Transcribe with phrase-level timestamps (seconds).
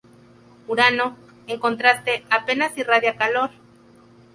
[0.67, 1.15] Urano,
[1.45, 3.51] en contraste, apenas irradia calor.